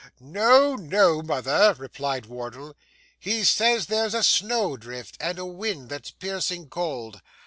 'No, 0.19 0.73
no, 0.75 1.21
mother,' 1.21 1.75
replied 1.77 2.25
Wardle; 2.25 2.75
'he 3.19 3.43
says 3.43 3.85
there's 3.85 4.15
a 4.15 4.23
snowdrift, 4.23 5.15
and 5.19 5.37
a 5.37 5.45
wind 5.45 5.89
that's 5.89 6.09
piercing 6.09 6.69
cold. 6.69 7.21